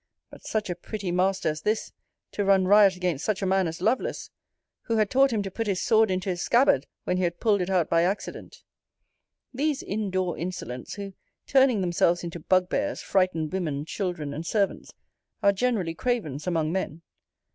But 0.31 0.43
such 0.43 0.67
a 0.71 0.75
pretty 0.75 1.11
master 1.11 1.49
as 1.49 1.61
this, 1.61 1.91
to 2.31 2.43
run 2.43 2.65
riot 2.65 2.95
against 2.95 3.23
such 3.23 3.43
a 3.43 3.45
man 3.45 3.67
as 3.67 3.81
Lovelace; 3.83 4.31
who 4.85 4.97
had 4.97 5.11
taught 5.11 5.29
him 5.31 5.43
to 5.43 5.51
put 5.51 5.67
his 5.67 5.79
sword 5.79 6.09
into 6.09 6.29
his 6.31 6.41
scabbard, 6.41 6.87
when 7.03 7.17
he 7.17 7.23
had 7.23 7.39
pulled 7.39 7.61
it 7.61 7.69
out 7.69 7.87
by 7.87 8.01
accident! 8.01 8.63
These 9.53 9.83
in 9.83 10.09
door 10.09 10.39
insolents, 10.39 10.95
who, 10.95 11.13
turning 11.45 11.81
themselves 11.81 12.23
into 12.23 12.39
bugbears, 12.39 13.03
frighten 13.03 13.51
women, 13.51 13.85
children, 13.85 14.33
and 14.33 14.43
servants, 14.43 14.91
are 15.43 15.51
generally 15.53 15.93
cravens 15.93 16.47
among 16.47 16.71
men. 16.71 17.03